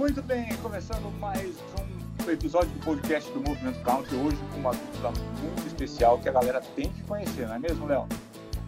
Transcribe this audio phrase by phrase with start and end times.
[0.00, 1.54] Muito bem, começando mais
[2.26, 6.32] um episódio do podcast do Movimento Country, hoje com uma dupla muito especial que a
[6.32, 8.06] galera tem que conhecer, não é mesmo, Léo?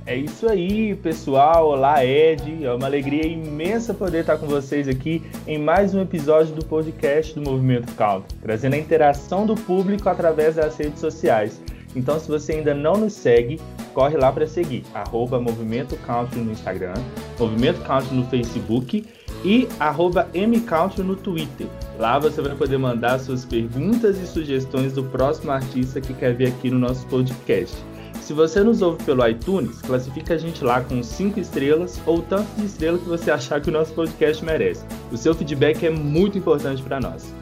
[0.04, 1.68] É isso aí, pessoal.
[1.68, 2.62] Olá, Ed.
[2.62, 7.34] É uma alegria imensa poder estar com vocês aqui em mais um episódio do podcast
[7.34, 11.62] do Movimento Country, trazendo a interação do público através das redes sociais.
[11.96, 13.58] Então, se você ainda não nos segue,
[13.94, 14.84] corre lá para seguir.
[14.92, 16.94] Arroba Movimento Country no Instagram,
[17.38, 19.06] Movimento Country no Facebook
[19.44, 20.28] e arroba
[20.98, 21.66] no Twitter.
[21.98, 26.48] Lá você vai poder mandar suas perguntas e sugestões do próximo artista que quer ver
[26.48, 27.76] aqui no nosso podcast.
[28.20, 32.48] Se você nos ouve pelo iTunes, classifica a gente lá com 5 estrelas ou tanto
[32.56, 34.84] de estrelas que você achar que o nosso podcast merece.
[35.10, 37.34] O seu feedback é muito importante para nós.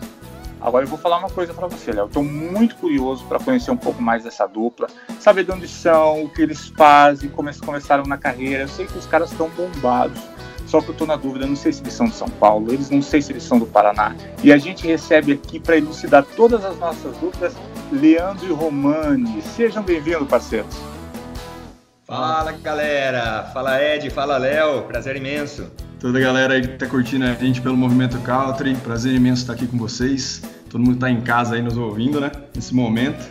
[0.61, 2.07] Agora eu vou falar uma coisa para você, Léo.
[2.07, 4.89] Estou muito curioso para conhecer um pouco mais dessa dupla,
[5.19, 8.65] saber de onde são, o que eles fazem, como eles começaram na carreira.
[8.65, 10.21] Eu sei que os caras estão bombados,
[10.71, 12.91] só que eu estou na dúvida, não sei se eles são de São Paulo, eles
[12.91, 14.15] não sei se eles são do Paraná.
[14.41, 17.55] E a gente recebe aqui para elucidar todas as nossas dúvidas
[17.91, 19.43] Leandro e Romani.
[19.43, 20.77] Sejam bem-vindos, parceiros.
[22.07, 23.51] Fala, galera.
[23.53, 24.11] Fala, Ed.
[24.11, 24.83] Fala, Léo.
[24.83, 25.69] Prazer imenso.
[25.99, 29.55] Toda a galera aí que tá curtindo a gente pelo Movimento Country, prazer imenso estar
[29.55, 30.41] aqui com vocês.
[30.71, 32.31] Todo mundo tá em casa aí nos ouvindo, né?
[32.55, 33.29] Nesse momento.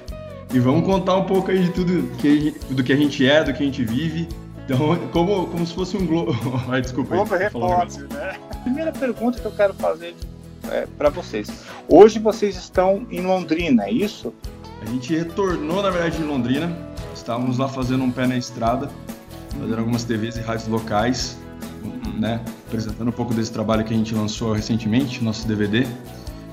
[0.53, 3.53] E vamos contar um pouco aí de tudo que, do que a gente é, do
[3.53, 4.27] que a gente vive.
[4.69, 6.33] Então, como, como se fosse um globo.
[6.69, 7.15] Ai, desculpa.
[7.15, 8.37] Globo repórter, né?
[8.63, 10.15] Primeira pergunta que eu quero fazer
[10.69, 11.49] é, para vocês.
[11.87, 14.33] Hoje vocês estão em Londrina, é isso?
[14.81, 16.71] A gente retornou, na verdade, em Londrina.
[17.15, 18.89] Estávamos lá fazendo um pé na estrada,
[19.59, 21.37] fazendo algumas TVs e rádios locais
[22.19, 25.87] né, apresentando um pouco desse trabalho que a gente lançou recentemente, nosso DVD,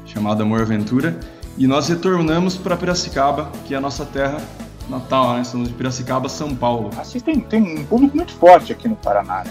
[0.07, 1.19] chamado Amor Aventura.
[1.59, 4.41] E nós retornamos para Piracicaba, que é a nossa terra
[4.89, 5.43] natal, né?
[5.43, 6.91] Estamos de Piracicaba, São Paulo.
[6.91, 9.51] Vocês têm, tem um público muito forte aqui no Paraná, né?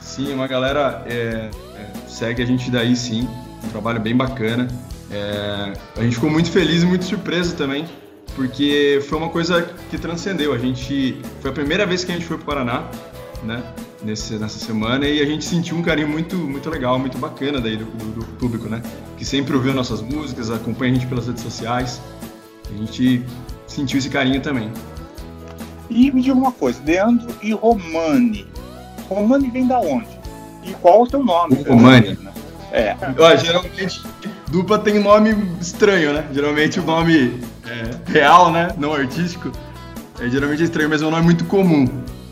[0.00, 3.28] Sim, uma galera é, é, segue a gente daí sim,
[3.64, 4.68] um trabalho bem bacana.
[5.10, 7.86] É, a gente ficou muito feliz e muito surpreso também,
[8.34, 10.52] porque foi uma coisa que transcendeu.
[10.52, 12.84] A gente foi a primeira vez que a gente foi para o Paraná,
[13.42, 13.62] né?
[14.04, 17.76] nesse, nessa semana e a gente sentiu um carinho muito, muito legal, muito bacana daí
[17.76, 18.82] do, do, do, público, né?
[19.16, 22.00] Que sempre ouviu nossas músicas, acompanha a gente pelas redes sociais.
[22.68, 23.24] A gente
[23.72, 24.70] sentiu esse carinho também.
[25.90, 28.46] E me diga uma coisa, Leandro e Romani.
[29.08, 30.08] Romani vem da onde?
[30.64, 31.56] E qual o teu nome?
[31.66, 32.18] O Romani?
[32.22, 32.32] Né?
[32.72, 32.96] É.
[33.18, 34.00] Ó, geralmente
[34.50, 36.24] dupla tem nome estranho, né?
[36.32, 38.68] Geralmente o nome é, real, né?
[38.78, 39.52] Não artístico.
[40.20, 41.86] É geralmente estranho, mas é um nome muito comum.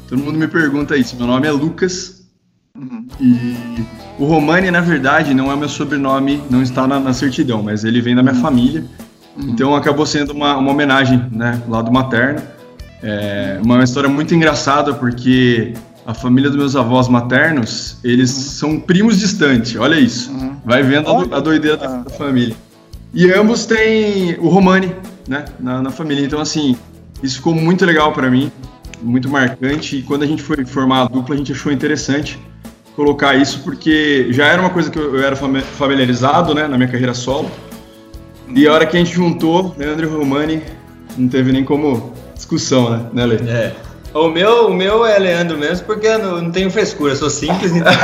[0.08, 1.16] Todo mundo me pergunta isso.
[1.16, 2.24] Meu nome é Lucas.
[2.76, 3.06] Uhum.
[3.20, 3.84] E
[4.18, 8.00] o Romani, na verdade, não é meu sobrenome, não está na, na certidão, mas ele
[8.00, 8.40] vem da minha uhum.
[8.40, 8.84] família.
[9.36, 9.50] Uhum.
[9.50, 12.40] Então acabou sendo uma, uma homenagem, né, lado materno.
[13.02, 15.72] É uma história muito engraçada porque
[16.06, 18.42] a família dos meus avós maternos, eles uhum.
[18.42, 19.76] são primos distantes.
[19.76, 20.30] Olha isso.
[20.30, 20.56] Uhum.
[20.64, 22.54] Vai vendo a, a doideira da, da, família.
[23.12, 24.94] E ambos têm o Romani,
[25.26, 26.24] né, na, na família.
[26.24, 26.76] Então assim,
[27.22, 28.50] isso ficou muito legal para mim
[29.02, 29.96] muito marcante.
[29.96, 32.38] E quando a gente foi formar a dupla, a gente achou interessante
[32.94, 37.14] colocar isso, porque já era uma coisa que eu era familiarizado né, na minha carreira
[37.14, 37.50] solo.
[38.54, 40.62] E a hora que a gente juntou, Leandro e Romani,
[41.16, 43.36] não teve nem como discussão, né, né Lê?
[43.48, 43.74] É.
[44.12, 47.70] O meu, o meu é Leandro mesmo, porque eu não, não tenho frescura, sou simples.
[47.72, 47.92] Então...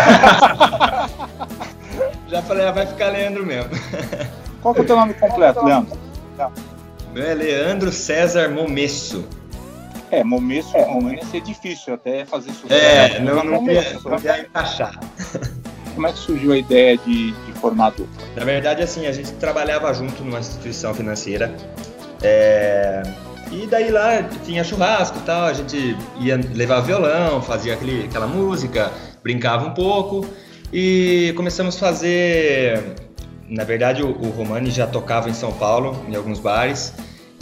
[2.29, 3.71] já falei, ah, vai ficar Leandro mesmo.
[4.63, 5.99] Qual que é o teu nome completo, Leandro?
[7.13, 9.27] Meu é Leandro César Momesso.
[10.11, 12.75] É, Momesso é, Romani ia ser difícil até fazer sucesso.
[12.75, 15.01] É, não, não, não, não ia encaixar.
[15.95, 18.27] Como é que surgiu a ideia de, de formar a dupla?
[18.37, 21.55] Na verdade, assim, a gente trabalhava junto numa instituição financeira.
[22.23, 23.03] É...
[23.51, 28.27] E daí lá tinha churrasco e tal, a gente ia levar violão, fazia aquele, aquela
[28.27, 28.91] música,
[29.23, 30.27] brincava um pouco
[30.73, 32.97] e começamos a fazer.
[33.49, 36.93] Na verdade, o, o Romani já tocava em São Paulo, em alguns bares,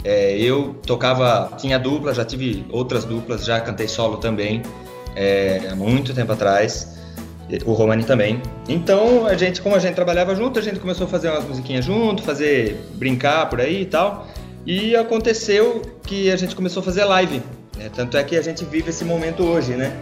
[0.03, 4.61] é, eu tocava, tinha dupla, já tive outras duplas, já cantei solo também,
[5.15, 6.94] é, há muito tempo atrás.
[7.65, 8.41] O Romani também.
[8.67, 11.85] Então, a gente, como a gente trabalhava junto, a gente começou a fazer umas musiquinhas
[11.85, 14.27] junto, fazer brincar por aí e tal.
[14.65, 17.41] E aconteceu que a gente começou a fazer live.
[17.77, 17.89] Né?
[17.95, 19.95] Tanto é que a gente vive esse momento hoje, né?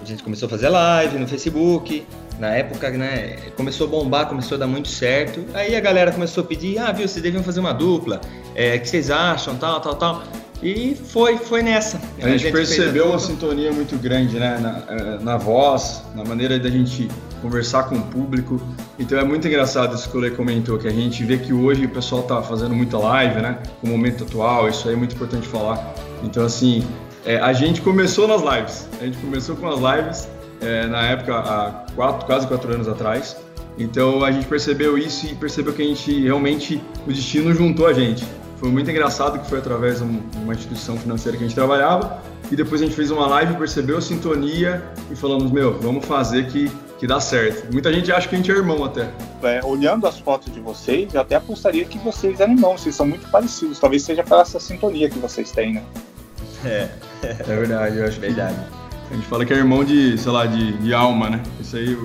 [0.00, 2.06] A gente começou a fazer live no Facebook,
[2.38, 5.44] na época, né, começou a bombar, começou a dar muito certo.
[5.54, 8.20] Aí a galera começou a pedir, ah, viu, vocês deviam fazer uma dupla,
[8.54, 10.22] é, o que vocês acham, tal, tal, tal.
[10.62, 11.98] E foi, foi nessa.
[11.98, 16.24] A, a gente, gente percebeu uma sintonia muito grande, né, na, eh, na voz, na
[16.24, 17.08] maneira da gente
[17.42, 18.60] conversar com o público.
[18.98, 21.84] Então é muito engraçado isso que o Lê comentou, que a gente vê que hoje
[21.84, 25.14] o pessoal tá fazendo muita live, né, com o momento atual, isso aí é muito
[25.14, 25.94] importante falar.
[26.24, 26.82] Então, assim,
[27.24, 30.28] é, a gente começou nas lives, a gente começou com as lives
[30.60, 33.36] é, na época, há quatro, quase quatro anos atrás.
[33.78, 37.92] Então a gente percebeu isso e percebeu que a gente realmente, o destino juntou a
[37.92, 38.24] gente.
[38.56, 42.56] Foi muito engraçado que foi através de uma instituição financeira que a gente trabalhava e
[42.56, 46.70] depois a gente fez uma live, percebeu a sintonia e falamos, meu, vamos fazer que,
[46.98, 47.70] que dá certo.
[47.72, 49.10] Muita gente acha que a gente é irmão até.
[49.42, 53.06] É, olhando as fotos de vocês, eu até apostaria que vocês eram irmãos, vocês são
[53.06, 53.78] muito parecidos.
[53.78, 55.82] Talvez seja pela essa sintonia que vocês têm, né?
[56.64, 56.88] É,
[57.22, 58.56] é verdade, eu acho verdade.
[59.10, 61.42] A gente fala que é irmão de, sei lá, de, de alma, né?
[61.60, 61.96] Isso aí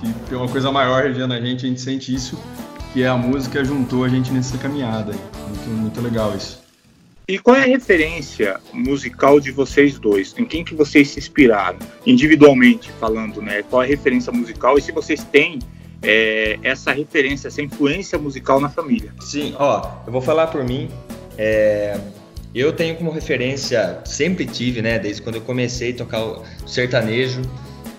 [0.00, 2.38] que tem uma coisa maior regiando a gente, a gente sente isso,
[2.92, 5.14] que é a música juntou a gente nessa caminhada.
[5.50, 6.60] Muito, muito legal isso.
[7.26, 10.34] E qual é a referência musical de vocês dois?
[10.36, 11.78] Em quem que vocês se inspiraram?
[12.04, 13.62] Individualmente falando, né?
[13.62, 14.76] Qual é a referência musical?
[14.76, 15.60] E se vocês têm
[16.02, 19.14] é, essa referência, essa influência musical na família?
[19.20, 20.88] Sim, ó, eu vou falar por mim.
[21.38, 22.00] É,
[22.52, 24.98] eu tenho como referência, sempre tive, né?
[24.98, 27.42] Desde quando eu comecei a tocar o sertanejo,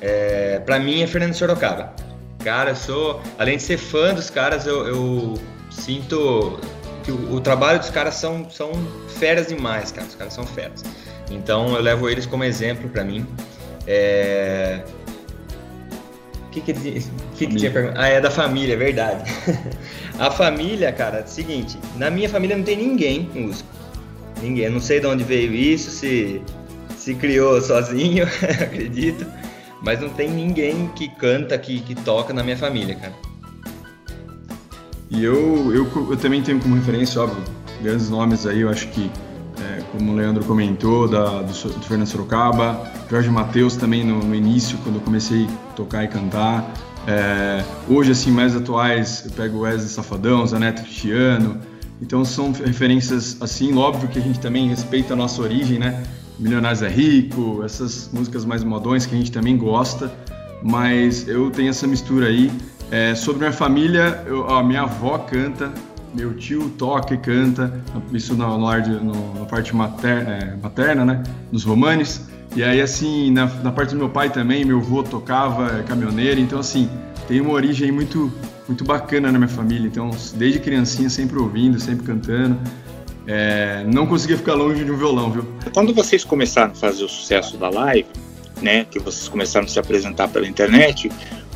[0.02, 1.96] é, para mim é Fernando Sorocaba.
[2.44, 5.34] Cara, eu sou, além de ser fã dos caras, eu, eu
[5.70, 6.60] sinto
[7.04, 8.72] que o, o, trabalho dos caras são, são
[9.10, 10.08] feras demais, cara.
[10.08, 10.84] Os caras são feras.
[11.30, 13.26] Então eu levo eles como exemplo para mim.
[13.88, 14.84] É...
[16.48, 17.02] O que, que, que,
[17.38, 18.02] que tinha perguntado?
[18.02, 19.24] Ah, é da família, é verdade.
[20.20, 23.70] a família, cara, é o seguinte: na minha família não tem ninguém músico.
[24.42, 24.66] Ninguém.
[24.66, 26.42] Eu não sei de onde veio isso, se,
[26.98, 28.26] se criou sozinho,
[28.62, 29.26] acredito.
[29.82, 33.31] Mas não tem ninguém que canta, que, que toca na minha família, cara.
[35.12, 37.44] E eu, eu, eu também tenho como referência, óbvio,
[37.84, 39.12] grandes nomes aí, eu acho que,
[39.60, 44.34] é, como o Leandro comentou, da, do, do Fernando Sorocaba, Jorge Matheus também no, no,
[44.34, 46.74] início, quando eu comecei a tocar e cantar.
[47.06, 51.60] É, hoje, assim, mais atuais, eu pego Wesley Safadão, Zaneto Cristiano.
[52.02, 56.04] Então são referências, assim, óbvio que a gente também respeita a nossa origem, né?
[56.40, 60.12] Milionários é Rico, essas músicas mais modões que a gente também gosta,
[60.64, 62.50] mas eu tenho essa mistura aí.
[62.92, 65.72] É, sobre minha família, eu, a minha avó canta,
[66.14, 67.74] meu tio toca e canta,
[68.12, 72.28] isso na, na parte materna, é, materna, né, dos romanes.
[72.54, 76.40] E aí, assim, na, na, parte do meu pai também, meu avô tocava, é caminhoneiro,
[76.42, 76.90] então, assim,
[77.28, 78.32] tem uma origem muito,
[78.68, 79.88] muito bacana na minha família.
[79.88, 82.60] Então, desde criancinha, sempre ouvindo, sempre cantando
[83.28, 85.46] é, não conseguia ficar longe de um violão, viu?
[85.74, 88.08] Quando vocês começaram a fazer o sucesso da live,
[88.62, 91.12] né, que vocês começaram a se apresentar pela internet,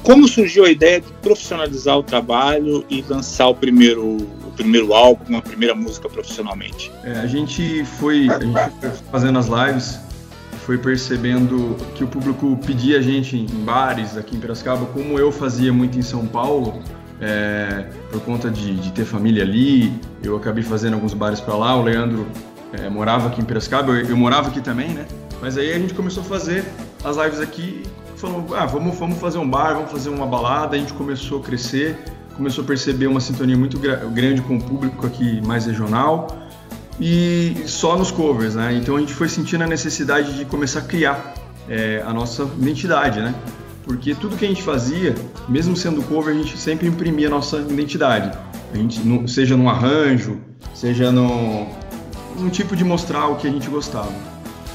[0.05, 5.35] como surgiu a ideia de profissionalizar o trabalho e lançar o primeiro, o primeiro álbum,
[5.35, 6.91] a primeira música profissionalmente?
[7.03, 9.99] É, a gente foi, a gente foi fazendo as lives,
[10.59, 15.31] foi percebendo que o público pedia a gente em bares aqui em Piracicaba, como eu
[15.31, 16.83] fazia muito em São Paulo
[17.19, 19.91] é, por conta de, de, ter família ali,
[20.21, 21.75] eu acabei fazendo alguns bares para lá.
[21.75, 22.27] O Leandro
[22.73, 25.07] é, morava aqui em Piracicaba, eu, eu, morava aqui também, né?
[25.41, 26.63] Mas aí a gente começou a fazer
[27.03, 27.81] as lives aqui,
[28.17, 30.75] falou, ah, vamos, vamos fazer um bar, vamos fazer uma balada.
[30.75, 31.97] A gente começou a crescer,
[32.35, 36.27] começou a perceber uma sintonia muito grande com o público aqui mais regional
[36.99, 38.73] e só nos covers, né?
[38.73, 41.33] Então a gente foi sentindo a necessidade de começar a criar
[41.67, 43.35] é, a nossa identidade, né?
[43.85, 45.13] porque tudo que a gente fazia,
[45.47, 48.35] mesmo sendo cover, a gente sempre imprimia a nossa identidade.
[48.73, 48.99] A gente,
[49.31, 50.39] seja no arranjo,
[50.73, 51.69] seja no
[52.51, 54.11] tipo de mostrar o que a gente gostava.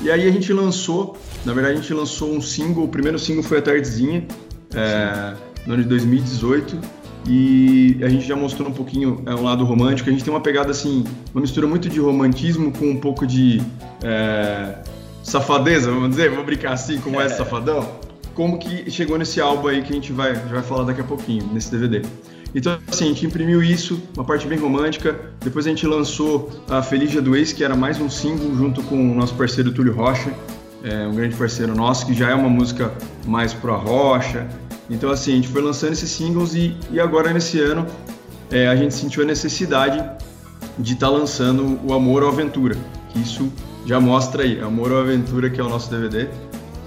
[0.01, 3.43] E aí a gente lançou, na verdade a gente lançou um single, o primeiro single
[3.43, 4.27] foi a Tardezinha,
[4.75, 5.35] é,
[5.67, 6.79] no ano de 2018,
[7.27, 10.09] e a gente já mostrou um pouquinho é, um lado romântico.
[10.09, 11.05] A gente tem uma pegada assim,
[11.35, 13.61] uma mistura muito de romantismo com um pouco de
[14.03, 14.79] é,
[15.23, 17.87] safadeza, vamos dizer, vamos brincar assim, como é, é safadão
[18.41, 21.47] como que chegou nesse álbum aí que a gente vai, vai falar daqui a pouquinho,
[21.53, 22.03] nesse DVD.
[22.55, 25.21] Então, assim, a gente imprimiu isso, uma parte bem romântica.
[25.41, 28.83] Depois a gente lançou a Feliz Dia do Ex, que era mais um single, junto
[28.85, 30.33] com o nosso parceiro Túlio Rocha,
[30.83, 32.93] é, um grande parceiro nosso, que já é uma música
[33.27, 34.49] mais pro Rocha.
[34.89, 37.87] Então, assim, a gente foi lançando esses singles e, e agora nesse ano
[38.51, 40.03] é, a gente sentiu a necessidade
[40.79, 42.77] de estar tá lançando o Amor ou Aventura,
[43.11, 43.53] que isso
[43.87, 46.29] já mostra aí, Amor ou Aventura, que é o nosso DVD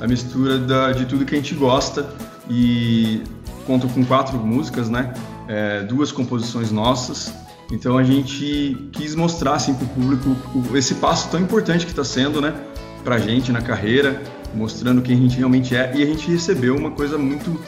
[0.03, 2.05] a mistura da, de tudo que a gente gosta
[2.50, 3.23] e
[3.65, 5.13] conta com quatro músicas, né?
[5.47, 7.33] É, duas composições nossas.
[7.71, 12.03] Então a gente quis mostrar assim, para o público esse passo tão importante que está
[12.03, 12.53] sendo, né?
[13.03, 14.22] Para a gente na carreira,
[14.53, 15.91] mostrando quem a gente realmente é.
[15.95, 17.60] E a gente recebeu uma coisa muito,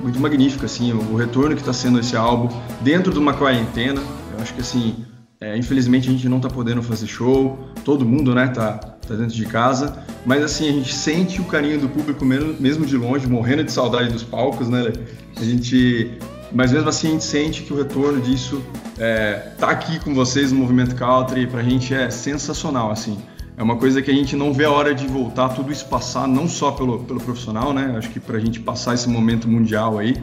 [0.00, 2.48] muito magnífica, assim, o retorno que está sendo esse álbum
[2.80, 4.00] dentro de uma quarentena.
[4.32, 5.04] Eu acho que assim,
[5.40, 8.48] é, infelizmente a gente não está podendo fazer show, todo mundo, né?
[8.48, 10.04] Tá, tá dentro de casa.
[10.24, 14.10] Mas assim, a gente sente o carinho do público mesmo de longe, morrendo de saudade
[14.12, 14.92] dos palcos, né?
[15.36, 16.12] A gente.
[16.52, 18.62] Mas mesmo assim a gente sente que o retorno disso
[18.98, 23.18] é, tá aqui com vocês no Movimento Country, pra gente é sensacional, assim.
[23.56, 26.26] É uma coisa que a gente não vê a hora de voltar, tudo isso passar,
[26.26, 27.94] não só pelo, pelo profissional, né?
[27.96, 30.16] Acho que para a gente passar esse momento mundial aí,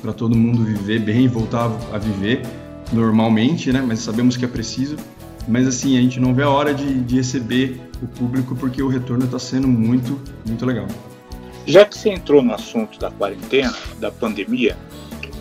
[0.00, 2.42] para todo mundo viver bem e voltar a viver
[2.92, 3.84] normalmente, né?
[3.86, 4.96] Mas sabemos que é preciso.
[5.46, 8.88] Mas assim, a gente não vê a hora de, de receber o público porque o
[8.88, 10.86] retorno está sendo muito, muito legal.
[11.66, 14.76] Já que você entrou no assunto da quarentena, da pandemia,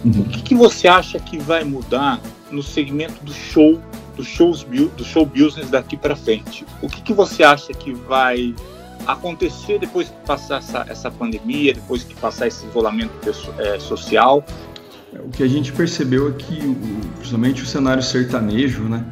[0.04, 0.22] uhum.
[0.22, 3.82] o que, que, você acha que vai mudar no segmento do show,
[4.18, 6.66] do, shows, do show business daqui para frente?
[6.82, 8.54] O que, que você acha que vai
[9.06, 13.14] acontecer depois que passar essa, essa pandemia, depois que passar esse isolamento
[13.60, 14.44] é, social?
[15.14, 16.76] O que a gente percebeu é que,
[17.16, 19.06] principalmente o cenário sertanejo, né,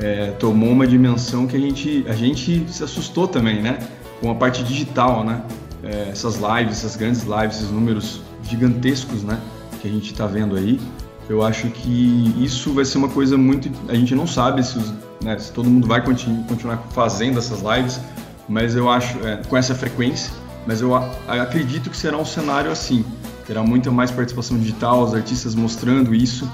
[0.00, 3.78] é, tomou uma dimensão que a gente, a gente se assustou também, né,
[4.20, 5.42] com a parte digital, né,
[5.82, 9.38] é, essas lives, essas grandes lives, esses números gigantescos, né,
[9.80, 10.80] que a gente está vendo aí.
[11.28, 14.92] Eu acho que isso vai ser uma coisa muito, a gente não sabe se, os,
[15.22, 18.00] né, se todo mundo vai continu, continuar fazendo essas lives,
[18.48, 20.32] mas eu acho é, com essa frequência,
[20.66, 23.04] mas eu acredito que será um cenário assim
[23.46, 26.50] terá muita mais participação digital, os artistas mostrando isso,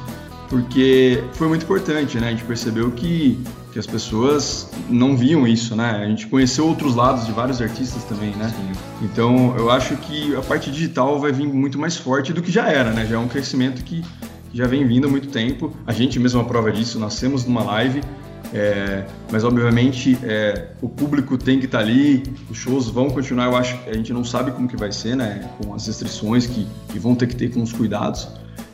[0.48, 2.28] porque foi muito importante, né?
[2.28, 3.38] A gente percebeu que,
[3.72, 5.90] que as pessoas não viam isso, né?
[6.02, 8.52] A gente conheceu outros lados de vários artistas também, né?
[8.56, 8.72] Sim.
[9.02, 12.68] Então, eu acho que a parte digital vai vir muito mais forte do que já
[12.68, 13.06] era, né?
[13.06, 14.02] Já é um crescimento que
[14.52, 15.72] já vem vindo há muito tempo.
[15.86, 18.00] A gente mesmo é prova disso, nascemos numa live
[18.52, 23.46] é, mas obviamente é, o público tem que estar tá ali, os shows vão continuar.
[23.46, 25.48] Eu acho que a gente não sabe como que vai ser, né?
[25.58, 28.28] Com as restrições que, que vão ter que ter com os cuidados.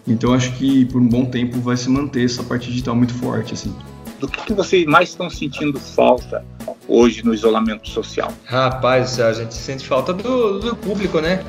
[0.07, 3.55] Então acho que por um bom tempo vai se manter essa parte digital muito forte,
[3.55, 3.75] assim.
[4.21, 6.45] Do que, que vocês mais estão sentindo falta
[6.87, 8.33] hoje no isolamento social?
[8.45, 11.43] Rapaz, a gente sente falta do, do público, né?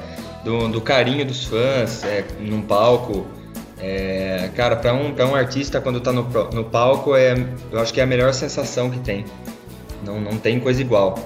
[0.44, 3.26] Do, do carinho dos fãs, é, num palco
[3.88, 7.36] é, cara, para um, um artista, quando tá no, no palco, é,
[7.72, 9.24] eu acho que é a melhor sensação que tem.
[10.04, 11.20] Não, não tem coisa igual.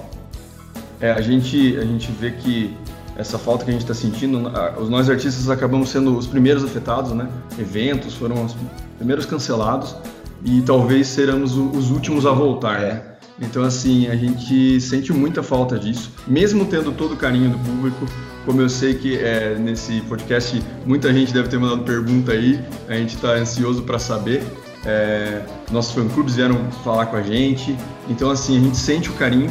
[1.00, 2.76] É, a gente, a gente vê que
[3.16, 7.12] essa falta que a gente está sentindo, os nós artistas acabamos sendo os primeiros afetados,
[7.12, 7.30] né?
[7.58, 8.54] Eventos foram os
[8.98, 9.96] primeiros cancelados
[10.44, 13.02] e talvez seremos os últimos a voltar, né?
[13.40, 18.06] Então, assim, a gente sente muita falta disso, mesmo tendo todo o carinho do público.
[18.44, 22.94] Como eu sei que é, nesse podcast muita gente deve ter mandado pergunta aí, a
[22.94, 24.42] gente está ansioso para saber.
[24.84, 27.76] É, nossos fã-clubes vieram falar com a gente,
[28.10, 29.48] então, assim, a gente sente o carinho,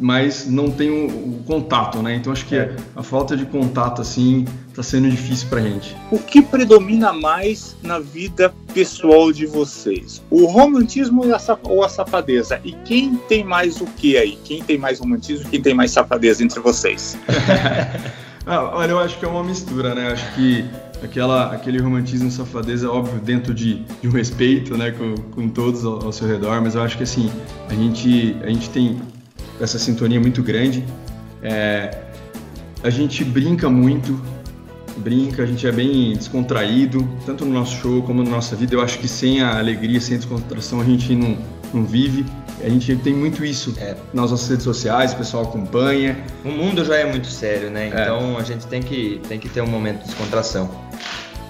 [0.00, 2.16] mas não tem o, o contato, né?
[2.16, 2.74] Então, acho que é.
[2.96, 5.94] a falta de contato, assim, está sendo difícil para a gente.
[6.10, 10.20] O que predomina mais na vida pessoal de vocês?
[10.30, 11.22] O romantismo
[11.62, 12.60] ou a safadeza?
[12.64, 14.36] E quem tem mais o que aí?
[14.42, 17.16] Quem tem mais romantismo e quem tem mais safadeza entre vocês?
[18.46, 20.08] ah, olha, eu acho que é uma mistura, né?
[20.08, 20.64] Acho que
[21.02, 26.04] aquela, aquele romantismo safadeza, óbvio, dentro de, de um respeito, né, com, com todos ao,
[26.04, 27.30] ao, seu redor, mas eu acho que, assim,
[27.68, 29.00] a gente, a gente tem
[29.60, 30.84] essa sintonia muito grande,
[31.42, 32.04] é,
[32.82, 34.20] a gente brinca muito,
[34.98, 38.74] brinca, a gente é bem descontraído, tanto no nosso show como na nossa vida.
[38.74, 41.36] Eu acho que sem a alegria, sem a descontração, a gente não,
[41.72, 42.24] não vive.
[42.62, 43.96] A gente tem muito isso é.
[44.14, 46.24] nas nossas redes sociais, o pessoal acompanha.
[46.44, 47.90] O mundo já é muito sério, né?
[47.92, 48.02] É.
[48.02, 50.70] Então a gente tem que, tem que ter um momento de descontração.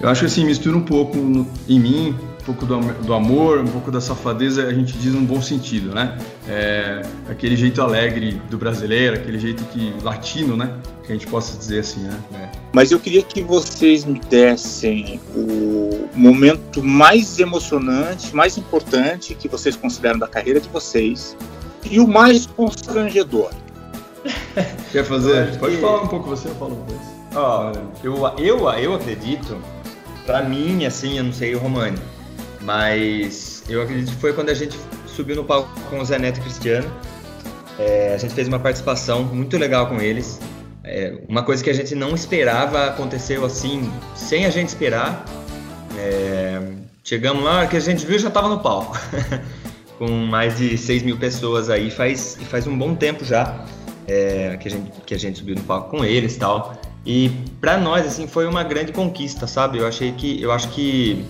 [0.01, 3.59] Eu acho que assim, mistura um pouco no, em mim, um pouco do, do, amor,
[3.59, 6.17] um pouco da safadeza, a gente diz num bom sentido, né?
[6.47, 10.73] É, aquele jeito alegre do brasileiro, aquele jeito que latino, né?
[11.05, 12.19] Que a gente possa dizer assim, né?
[12.73, 19.75] Mas eu queria que vocês me dessem o momento mais emocionante, mais importante que vocês
[19.75, 21.37] consideram da carreira de vocês
[21.89, 23.51] e o mais constrangedor.
[24.91, 25.55] Quer fazer?
[25.59, 27.07] Pode falar um pouco você, eu falo depois.
[27.35, 27.71] Ó,
[28.03, 29.55] eu, eu, eu acredito,
[30.25, 31.99] pra mim, assim, eu não sei o Romani,
[32.61, 36.39] mas eu acredito que foi quando a gente subiu no palco com o Zé Neto
[36.39, 36.91] e Cristiano.
[37.77, 40.39] É, a gente fez uma participação muito legal com eles.
[40.83, 45.23] É, uma coisa que a gente não esperava aconteceu assim, sem a gente esperar.
[45.97, 46.61] É,
[47.03, 48.97] chegamos lá, que a gente viu já estava no palco.
[49.97, 53.63] com mais de 6 mil pessoas aí, faz, faz um bom tempo já
[54.07, 56.75] é, que, a gente, que a gente subiu no palco com eles e tal.
[57.05, 59.77] E para nós, assim, foi uma grande conquista, sabe?
[59.77, 61.25] Eu achei que, eu acho que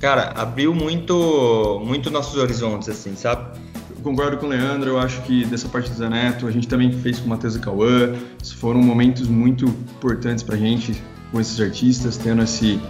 [0.00, 3.58] cara, abriu muito, muito nossos horizontes, assim, sabe?
[4.02, 7.18] Concordo com o Leandro, eu acho que dessa parte do Zaneto, a gente também fez
[7.18, 8.14] com o Matheus e Cauã,
[8.56, 11.02] foram momentos muito importantes pra gente
[11.32, 12.80] com esses artistas, tendo esse,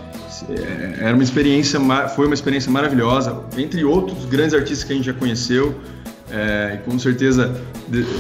[0.50, 1.80] é, era uma experiência,
[2.14, 5.74] foi uma experiência maravilhosa, entre outros grandes artistas que a gente já conheceu,
[6.30, 7.58] é, e com certeza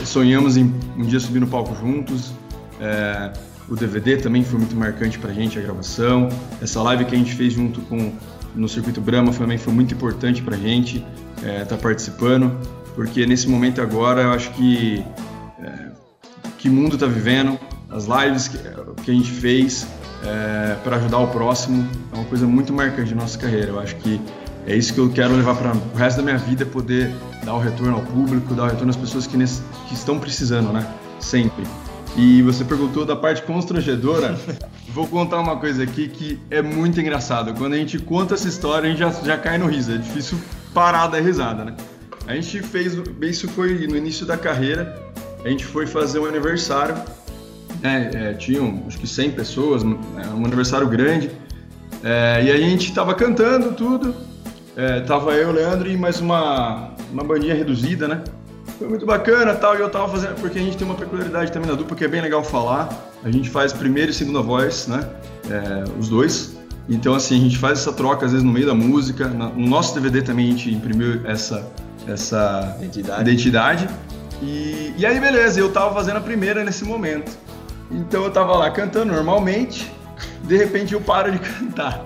[0.04, 2.32] sonhamos em um dia subir no palco juntos.
[2.80, 3.32] É,
[3.68, 6.30] o DVD também foi muito marcante pra gente, a gravação.
[6.62, 8.12] Essa live que a gente fez junto com
[8.54, 11.04] no Circuito Brahma também foi muito importante para a gente
[11.42, 12.56] é, tá participando.
[12.98, 15.04] Porque nesse momento agora eu acho que
[15.62, 15.90] é,
[16.58, 17.56] que mundo está vivendo,
[17.88, 18.58] as lives que,
[19.04, 19.86] que a gente fez
[20.24, 23.68] é, para ajudar o próximo é uma coisa muito marcante de nossa carreira.
[23.68, 24.20] Eu acho que
[24.66, 27.14] é isso que eu quero levar para o resto da minha vida, poder
[27.44, 30.72] dar o retorno ao público, dar o retorno às pessoas que, nesse, que estão precisando,
[30.72, 30.84] né?
[31.20, 31.62] Sempre.
[32.16, 34.36] E você perguntou da parte constrangedora.
[34.92, 37.54] Vou contar uma coisa aqui que é muito engraçado.
[37.54, 39.92] Quando a gente conta essa história, a gente já, já cai no riso.
[39.92, 40.36] É difícil
[40.74, 41.76] parar da risada, né?
[42.28, 42.92] A gente fez,
[43.22, 45.02] isso foi no início da carreira,
[45.42, 46.94] a gente foi fazer um aniversário,
[47.82, 49.86] é, é, tinham acho que 100 pessoas, é,
[50.34, 51.30] um aniversário grande,
[52.04, 54.14] é, e a gente tava cantando tudo,
[54.76, 58.22] é, tava eu, Leandro e mais uma, uma bandinha reduzida, né?
[58.78, 61.70] Foi muito bacana tal, e eu tava fazendo, porque a gente tem uma peculiaridade também
[61.70, 62.90] na dupla que é bem legal falar,
[63.24, 65.00] a gente faz primeira e segunda voz, né?
[65.50, 66.58] É, os dois,
[66.90, 69.94] então assim, a gente faz essa troca às vezes no meio da música, no nosso
[69.94, 71.66] DVD também a gente imprimiu essa,
[72.12, 73.20] essa identidade.
[73.22, 73.88] identidade.
[74.42, 77.36] E, e aí beleza, eu tava fazendo a primeira nesse momento.
[77.90, 79.90] Então eu tava lá cantando normalmente,
[80.44, 82.04] de repente eu paro de cantar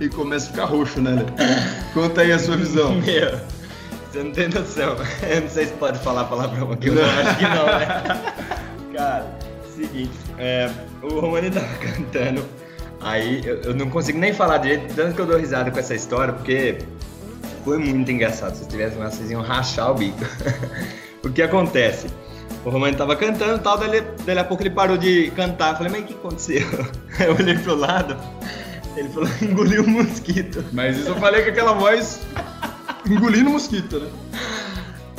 [0.00, 1.24] e começa a ficar roxo, né?
[1.92, 2.94] Conta aí a sua visão.
[3.02, 3.38] Meu,
[4.10, 4.96] você não tem noção.
[5.28, 8.32] Eu não sei se pode falar palavrão aqui, eu acho que não, né?
[8.94, 9.26] Cara,
[9.74, 10.70] seguinte, é,
[11.02, 12.44] o Romani tava cantando,
[13.00, 15.94] aí eu, eu, não consigo nem falar direito, tanto que eu dou risada com essa
[15.94, 16.78] história, porque
[17.64, 18.54] foi muito engraçado.
[18.54, 20.18] Se tivesse lá, vocês iam rachar o bico.
[21.24, 22.08] o que acontece?
[22.64, 25.72] O Romano tava cantando e tal, daí, daí a pouco ele parou de cantar.
[25.72, 26.86] Eu falei, mas o que aconteceu?
[27.20, 28.16] Eu olhei pro lado,
[28.96, 30.64] ele falou, engoliu um mosquito.
[30.72, 32.20] Mas isso eu falei com aquela voz
[33.08, 34.08] engolindo mosquito, né?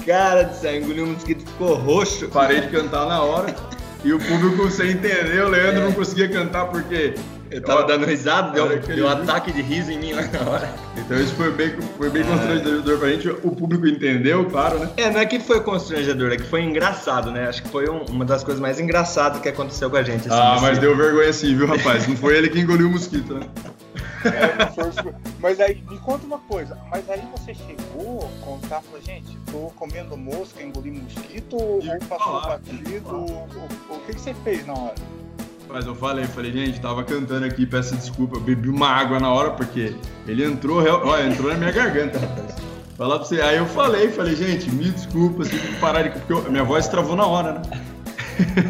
[0.06, 2.28] Cara do céu, engoliu um mosquito, ficou roxo.
[2.30, 3.56] Parei de cantar na hora.
[4.04, 5.86] E o público sem entender, o Leandro é.
[5.86, 7.16] não conseguia cantar porque
[7.52, 10.70] eu tava dando risada, deu, deu um ataque de riso em mim lá na hora.
[10.98, 12.26] Então isso foi bem, foi bem é.
[12.26, 13.30] constrangedor pra gente.
[13.30, 14.90] O público entendeu, claro, né?
[14.98, 17.48] É, não é que foi constrangedor, é que foi engraçado, né?
[17.48, 20.28] Acho que foi um, uma das coisas mais engraçadas que aconteceu com a gente.
[20.28, 22.08] Assim, ah, mas deu vergonha sim, viu, rapaz?
[22.08, 23.48] Não foi ele que engoliu o mosquito, né?
[24.26, 29.38] É, mas aí, me conta uma coisa, mas aí você chegou a contar, falou, gente,
[29.52, 31.80] tô comendo mosca, engoli mosquito, ou
[32.10, 34.96] passou batido, o que, que você fez na hora?
[35.70, 39.32] Mas eu falei, falei, gente, tava cantando aqui, peço desculpa, eu bebi uma água na
[39.32, 39.96] hora, porque
[40.28, 42.56] ele entrou, ó, entrou na minha garganta, rapaz.
[42.98, 43.42] Falar pra você.
[43.42, 46.12] Aí eu falei, falei, gente, me desculpa, tem que parar de.
[46.12, 47.62] Porque eu, minha voz travou na hora, né?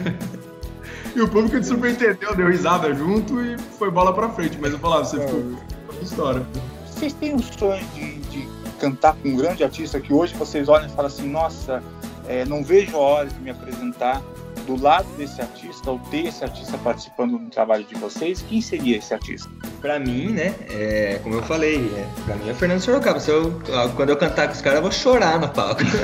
[1.16, 4.58] e o público de super entendeu, deu risada junto e foi bola pra frente.
[4.60, 6.46] Mas eu falava, você ficou com história.
[6.88, 8.48] Vocês têm um sonho de, de,
[8.80, 11.84] cantar com um grande artista que hoje vocês olham e falam assim, nossa,
[12.28, 14.22] é, não vejo a hora de me apresentar
[14.66, 19.14] do lado desse artista ou desse artista participando do trabalho de vocês, quem seria esse
[19.14, 19.50] artista?
[19.80, 23.20] Para mim, né, é, como eu falei, é, para mim é Fernando Sorocaba.
[23.20, 23.62] Se eu,
[23.96, 25.82] quando eu cantar com os caras, eu vou chorar no palco.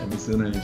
[0.00, 0.60] é emocionante.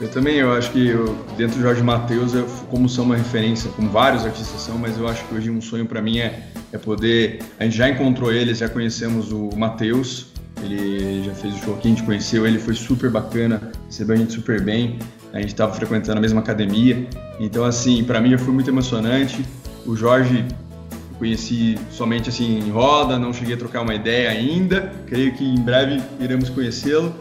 [0.00, 3.70] Eu também, eu acho que eu, dentro do Jorge Matheus, eu, como são uma referência,
[3.70, 6.78] como vários artistas são, mas eu acho que hoje um sonho para mim é, é
[6.78, 7.40] poder.
[7.60, 11.86] A gente já encontrou ele, já conhecemos o Matheus, ele já fez o show aqui,
[11.86, 14.98] a gente conheceu ele, foi super bacana, recebeu a gente super bem
[15.32, 17.06] a gente estava frequentando a mesma academia.
[17.40, 19.44] Então, assim, para mim foi muito emocionante.
[19.86, 20.44] O Jorge
[20.92, 24.92] eu conheci somente assim em roda, não cheguei a trocar uma ideia ainda.
[25.06, 27.14] Creio que em breve iremos conhecê-lo.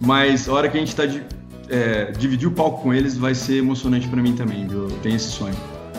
[0.00, 1.22] Mas a hora que a gente está de,
[1.68, 4.84] é, dividir o palco com eles vai ser emocionante para mim também, viu?
[4.84, 5.56] Eu tenho esse sonho.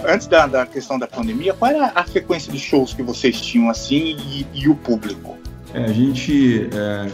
[0.08, 3.70] Antes da, da, questão da pandemia, qual era a frequência de shows que vocês tinham
[3.70, 5.38] assim e, e o público?
[5.74, 7.08] É, a gente é,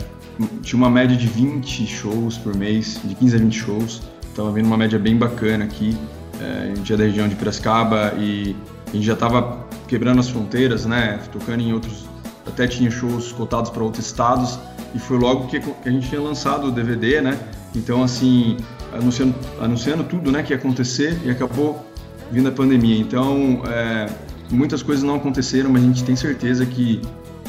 [0.62, 4.02] tinha uma média de 20 shows por mês, de 15 a 20 shows.
[4.36, 5.98] Estava vendo uma média bem bacana aqui.
[6.41, 8.54] É, a gente é da região de Piracicaba e
[8.86, 11.21] a gente já estava quebrando as fronteiras, né?
[11.32, 12.04] Tocando em outros,
[12.45, 14.60] até tinha shows cotados para outros estados
[14.93, 17.39] e foi logo que a gente tinha lançado o DVD, né?
[17.74, 18.58] Então assim,
[18.91, 21.86] anunciando, anunciando tudo, né, que ia acontecer e acabou
[22.30, 23.00] vindo a pandemia.
[23.00, 24.10] Então é,
[24.52, 27.02] muitas coisas não aconteceram, mas a gente tem certeza que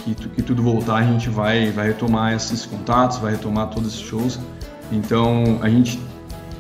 [0.05, 4.07] que, que tudo voltar a gente vai vai retomar esses contatos, vai retomar todos esses
[4.07, 4.39] shows.
[4.93, 5.99] Então a gente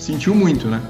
[0.06, 0.80] sentiu muito, né?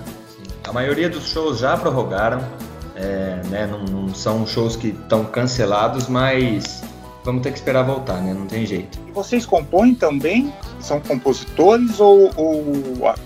[0.68, 2.46] A maioria dos shows já prorrogaram,
[2.94, 3.66] é, né?
[3.66, 6.82] Não, não, são shows que estão cancelados, mas
[7.24, 8.34] vamos ter que esperar voltar, né?
[8.34, 8.98] Não tem jeito.
[9.08, 10.52] E vocês compõem também?
[10.80, 12.62] São compositores ou, ou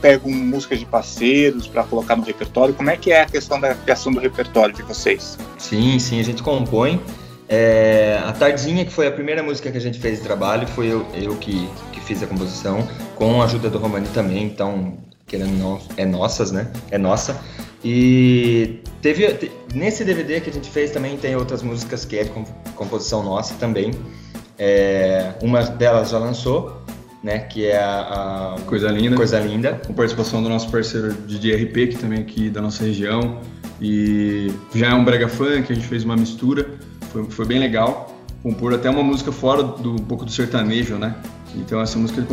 [0.01, 2.73] pegam músicas de parceiros para colocar no repertório?
[2.73, 5.37] Como é que é a questão da criação do repertório de vocês?
[5.59, 7.01] Sim, sim, a gente compõe.
[7.49, 10.87] É, a Tardinha, que foi a primeira música que a gente fez de trabalho, foi
[10.87, 14.97] eu, eu que, que fiz a composição, com a ajuda do Romani também, então
[15.31, 16.71] querendo não, é nossas, né?
[16.91, 17.41] É nossa.
[17.83, 22.31] E teve nesse DVD que a gente fez também tem outras músicas que é de
[22.75, 23.93] composição nossa também.
[24.59, 26.81] É, uma delas já lançou
[27.23, 27.39] né?
[27.39, 29.17] Que é a, a Coisa Linda.
[29.17, 29.81] Coisa Linda.
[29.87, 33.41] Com participação do nosso parceiro DJ RP, que também é aqui da nossa região.
[33.81, 36.69] E já é um brega funk, a gente fez uma mistura,
[37.13, 38.15] foi, foi bem legal.
[38.43, 41.15] Compor até uma música fora do um pouco do sertanejo, né?
[41.55, 42.29] Então essa música é de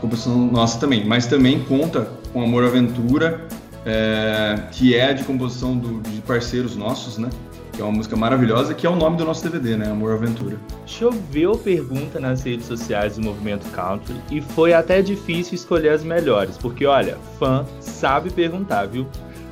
[0.00, 3.46] composição nossa também, mas também conta com Amor Aventura,
[3.84, 7.28] é, que é de composição do, de parceiros nossos, né?
[7.72, 9.90] Que é uma música maravilhosa, que é o nome do nosso DVD, né?
[9.90, 10.56] Amor Aventura.
[10.86, 16.56] Choveu pergunta nas redes sociais do Movimento Country e foi até difícil escolher as melhores,
[16.58, 19.06] porque olha, fã sabe perguntar, viu?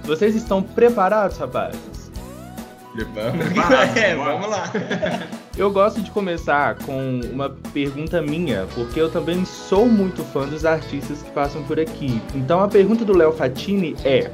[0.04, 1.98] Vocês estão preparados, rapazes?
[3.14, 4.64] Vamos, é, vamos lá.
[5.59, 10.64] Eu gosto de começar com uma pergunta minha, porque eu também sou muito fã dos
[10.64, 12.23] artistas que passam por aqui.
[12.33, 14.31] Então a pergunta do Léo Fatini é: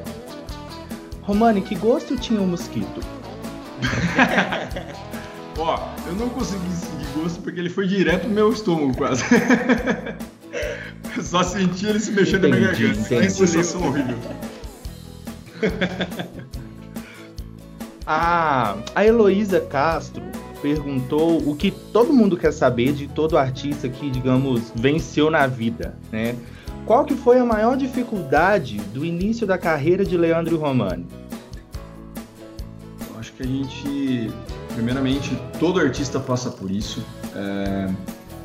[1.23, 3.01] Romani, que gosto tinha o mosquito?
[5.57, 9.25] Ó, eu não consegui sentir gosto porque ele foi direto no meu estômago quase.
[11.17, 13.23] eu só senti ele se mexendo entendi, na minha garganta.
[13.23, 14.19] Que sensação horrível.
[18.07, 20.34] a, a Heloísa Castro
[20.65, 25.95] perguntou o que todo mundo quer saber de todo artista que, digamos, venceu na vida,
[26.11, 26.35] né?
[26.87, 31.07] Qual que foi a maior dificuldade do início da carreira de Leandro Romani?
[33.11, 34.33] Eu acho que a gente,
[34.75, 37.05] primeiramente, todo artista passa por isso.
[37.37, 37.91] É,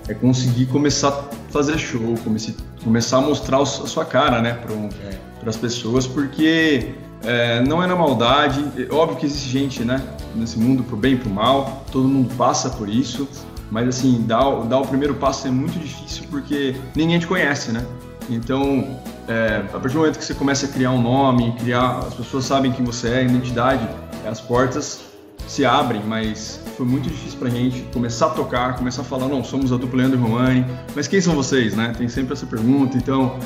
[0.09, 2.53] é conseguir começar a fazer show, comece,
[2.83, 5.49] começar a mostrar a sua cara, né, para é.
[5.49, 10.03] as pessoas, porque é, não é na maldade, é óbvio que existe gente, né,
[10.35, 13.27] nesse mundo pro bem e pro mal, todo mundo passa por isso,
[13.71, 17.85] mas assim, dar, dar o primeiro passo é muito difícil porque ninguém te conhece, né?
[18.29, 22.13] Então, é, a partir do momento que você começa a criar um nome, criar, as
[22.13, 23.87] pessoas sabem quem você é, identidade,
[24.27, 25.01] as portas
[25.47, 29.43] se abrem, mas foi muito difícil pra gente começar a tocar, começar a falar, não,
[29.43, 30.65] somos a dupla Leandro e Romani,
[30.95, 31.93] mas quem são vocês, né?
[31.97, 33.39] Tem sempre essa pergunta, então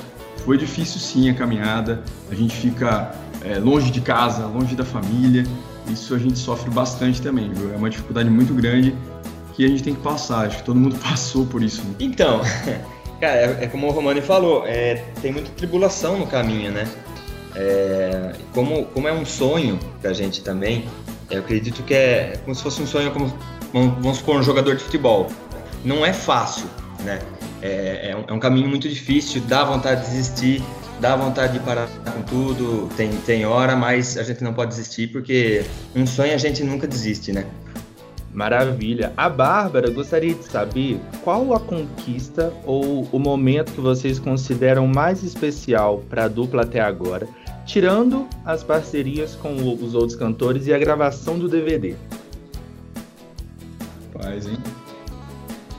[0.44, 5.46] foi difícil sim a caminhada, a gente fica é, longe de casa, longe da família.
[5.88, 7.74] Isso a gente sofre bastante também, viu?
[7.74, 8.96] É uma dificuldade muito grande
[9.54, 10.48] que a gente tem que passar.
[10.48, 11.84] Acho que todo mundo passou por isso.
[11.84, 11.96] Né?
[12.00, 12.42] Então,
[13.20, 16.88] cara, é, é, como o Romani falou, é, tem muita tribulação no caminho, né?
[17.56, 20.86] É, como, como é um sonho pra gente também,
[21.30, 23.32] eu acredito que é como se fosse um sonho, como
[23.72, 25.30] vamos supor, um jogador de futebol.
[25.86, 26.66] Não é fácil,
[27.04, 27.20] né?
[27.62, 30.64] É, é, um, é um caminho muito difícil, dá vontade de desistir,
[31.04, 35.08] dá vontade de parar com tudo, tem, tem hora, mas a gente não pode desistir
[35.10, 37.46] porque um sonho a gente nunca desiste, né?
[38.32, 39.12] Maravilha.
[39.18, 45.24] A Bárbara gostaria de saber qual a conquista ou o momento que vocês consideram mais
[45.24, 47.28] especial para a dupla até agora,
[47.66, 51.96] tirando as parcerias com os outros cantores e a gravação do DVD.
[54.14, 54.58] Paz, hein?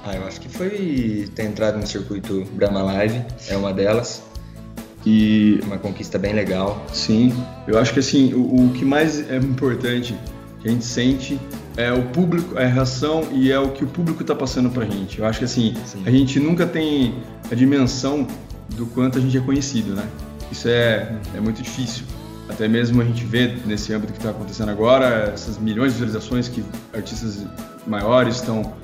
[0.05, 4.34] Ah, eu acho que foi ter entrado no circuito Brahma Live, é uma delas.
[5.07, 6.85] E uma conquista bem legal.
[6.93, 7.35] Sim,
[7.67, 10.15] eu acho que assim, o, o que mais é importante
[10.61, 11.39] que a gente sente
[11.77, 14.85] é o público, é a reação e é o que o público está passando para
[14.85, 15.19] a gente.
[15.19, 16.03] Eu acho que assim, Sim.
[16.07, 17.15] a gente nunca tem
[17.51, 18.27] a dimensão
[18.71, 20.09] do quanto a gente é conhecido, né?
[20.51, 22.05] Isso é, é muito difícil.
[22.49, 26.49] Até mesmo a gente vê nesse âmbito que está acontecendo agora, essas milhões de visualizações
[26.49, 26.63] que
[26.93, 27.45] artistas
[27.87, 28.75] maiores estão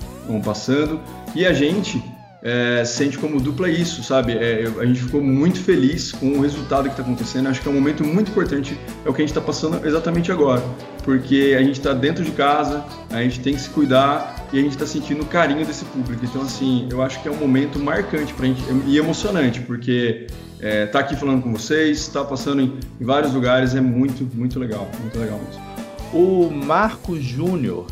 [0.44, 1.00] passando.
[1.35, 2.02] E a gente
[2.42, 4.33] é, sente como dupla isso, sabe?
[4.33, 7.48] É, a gente ficou muito feliz com o resultado que está acontecendo.
[7.48, 10.33] Acho que é um momento muito importante, é o que a gente está passando exatamente
[10.33, 10.62] agora,
[11.05, 14.62] porque a gente está dentro de casa, a gente tem que se cuidar e a
[14.62, 16.24] gente está sentindo o carinho desse público.
[16.24, 20.26] Então, assim, eu acho que é um momento marcante para gente e emocionante, porque
[20.61, 24.59] é, tá aqui falando com vocês, está passando em, em vários lugares, é muito, muito
[24.59, 25.70] legal, muito legal mesmo.
[26.12, 27.87] O Marco Júnior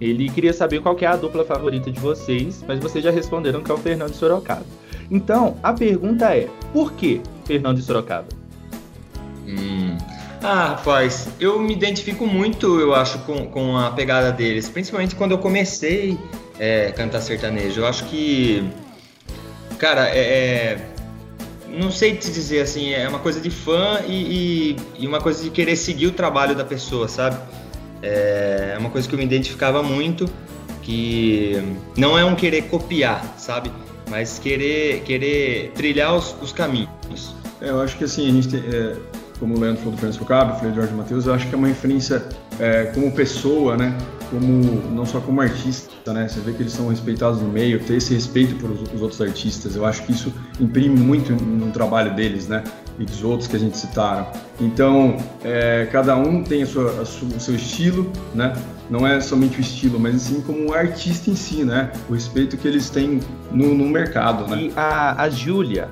[0.00, 3.70] ele queria saber qual é a dupla favorita de vocês, mas vocês já responderam que
[3.70, 4.64] é o Fernando Sorocaba.
[5.10, 8.28] Então, a pergunta é: por que Fernando Sorocaba?
[9.46, 9.96] Hum.
[10.42, 15.32] Ah, rapaz, eu me identifico muito, eu acho, com, com a pegada deles, principalmente quando
[15.32, 16.16] eu comecei
[16.60, 17.80] a é, cantar sertanejo.
[17.80, 18.64] Eu acho que,
[19.78, 20.78] cara, é, é,
[21.68, 25.42] não sei te dizer assim, é uma coisa de fã e, e, e uma coisa
[25.42, 27.36] de querer seguir o trabalho da pessoa, sabe?
[28.02, 30.28] É uma coisa que eu me identificava muito,
[30.82, 31.62] que
[31.96, 33.70] não é um querer copiar, sabe?
[34.08, 37.34] Mas querer, querer trilhar os, os caminhos.
[37.60, 38.96] É, eu acho que assim, a gente tem, é,
[39.38, 41.58] como o Leandro falou do Francisco Cabo, falei do Jorge Matheus, eu acho que é
[41.58, 42.26] uma referência
[42.58, 43.96] é, como pessoa, né?
[44.30, 46.28] Como não só como artista, né?
[46.28, 49.76] Você vê que eles são respeitados no meio, ter esse respeito pelos outros artistas.
[49.76, 52.62] Eu acho que isso imprime muito no trabalho deles, né?
[52.98, 54.26] E dos outros que a gente citaram.
[54.60, 58.52] Então, é, cada um tem a sua, a sua, o seu estilo, né?
[58.90, 61.92] Não é somente o estilo, mas sim como um artista em si, né?
[62.08, 64.64] O respeito que eles têm no, no mercado, né?
[64.64, 65.88] E a, a Júlia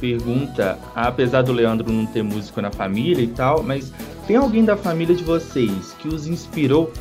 [0.00, 3.92] pergunta, apesar do Leandro não ter músico na família e tal, mas
[4.26, 6.92] tem alguém da família de vocês que os inspirou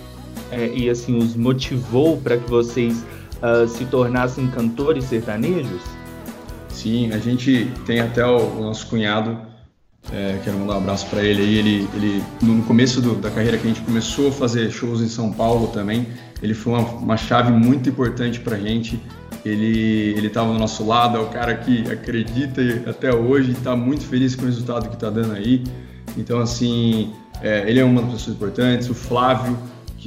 [0.52, 3.04] é, e assim os motivou para que vocês
[3.42, 5.82] uh, se tornassem cantores sertanejos?
[6.70, 9.38] Sim, a gente tem até o, o nosso cunhado,
[10.12, 11.58] é, quero mandar um abraço para ele aí.
[11.58, 15.08] Ele, ele no começo do, da carreira que a gente começou a fazer shows em
[15.08, 16.08] São Paulo também,
[16.42, 19.00] ele foi uma, uma chave muito importante para a gente.
[19.46, 24.06] Ele ele estava do nosso lado, é o cara que acredita até hoje, está muito
[24.06, 25.64] feliz com o resultado que está dando aí.
[26.18, 28.90] Então assim, é, ele é uma das pessoas importantes.
[28.90, 29.58] O Flávio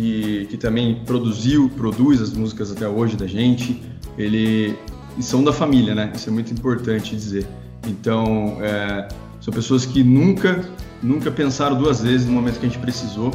[0.01, 3.83] que, que também produziu, produz as músicas até hoje da gente.
[4.17, 4.75] Ele
[5.19, 6.11] e são da família, né?
[6.15, 7.47] Isso é muito importante dizer.
[7.87, 9.09] Então, é,
[9.43, 10.65] são pessoas que nunca,
[11.03, 13.31] nunca pensaram duas vezes no momento que a gente precisou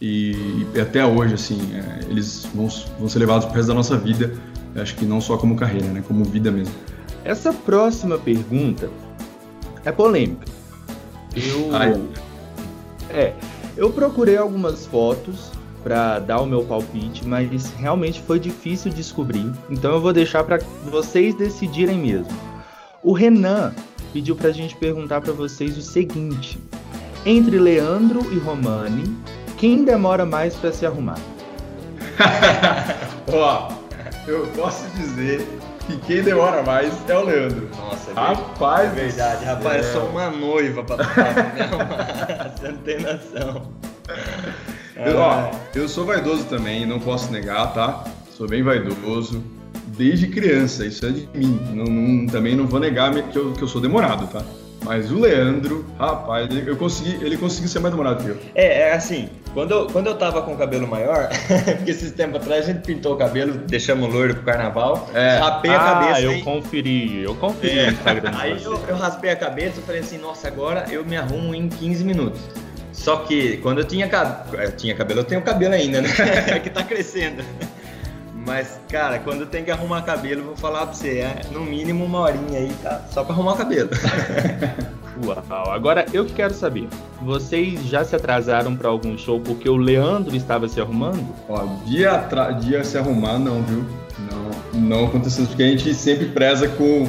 [0.00, 3.98] e, e até hoje, assim, é, eles vão, vão ser levados pro resto da nossa
[3.98, 4.32] vida.
[4.74, 6.02] Acho que não só como carreira, né?
[6.06, 6.72] Como vida mesmo.
[7.24, 8.88] Essa próxima pergunta
[9.84, 10.46] é polêmica.
[11.34, 12.02] Eu, Ai.
[13.10, 13.34] é,
[13.76, 15.55] eu procurei algumas fotos
[15.86, 19.52] para dar o meu palpite, mas realmente foi difícil descobrir.
[19.70, 20.58] Então eu vou deixar para
[20.90, 22.36] vocês decidirem mesmo.
[23.04, 23.72] O Renan
[24.12, 26.58] pediu para a gente perguntar para vocês o seguinte:
[27.24, 29.16] entre Leandro e Romani,
[29.56, 31.20] quem demora mais para se arrumar?
[33.32, 33.68] Ó,
[34.26, 35.46] eu posso dizer
[35.86, 37.68] que quem demora mais é o Leandro.
[37.76, 39.44] Nossa, é rapaz, é verdade.
[39.44, 42.50] Rapaz, é só uma noiva pra me arrumar.
[42.58, 43.72] Você não tem noção.
[44.96, 45.50] Eu, ó, é.
[45.74, 48.04] eu sou vaidoso também, não posso negar, tá?
[48.30, 49.42] Sou bem vaidoso.
[49.88, 51.60] Desde criança, isso é de mim.
[51.72, 54.42] Não, não, também não vou negar que eu, que eu sou demorado, tá?
[54.86, 58.38] Mas o Leandro, rapaz, eu consegui, ele conseguiu ser mais demorado que eu.
[58.54, 61.28] É, é assim, quando eu, quando eu tava com o cabelo maior,
[61.76, 65.38] porque esses tempos atrás a gente pintou o cabelo, deixamos loiro pro carnaval, é.
[65.38, 66.14] rapei a ah, cabeça.
[66.14, 67.86] Ah, eu aí, conferi, eu conferi é.
[67.86, 68.30] no Instagram.
[68.34, 71.68] Aí eu, eu raspei a cabeça e falei assim, nossa, agora eu me arrumo em
[71.68, 72.40] 15 minutos.
[72.96, 74.10] Só que quando eu tinha,
[74.52, 76.08] eu tinha cabelo, eu tenho cabelo ainda, né?
[76.62, 77.44] que tá crescendo.
[78.34, 82.04] Mas, cara, quando eu tenho que arrumar cabelo, vou falar pra você, é no mínimo
[82.04, 83.02] uma horinha aí, tá?
[83.10, 83.90] Só pra arrumar o cabelo.
[85.24, 86.88] Uau, agora eu quero saber,
[87.22, 91.34] vocês já se atrasaram para algum show porque o Leandro estava se arrumando?
[91.48, 92.28] Ó, dia,
[92.60, 93.84] dia se arrumar não, viu?
[94.30, 97.08] Não, não aconteceu, porque a gente sempre preza com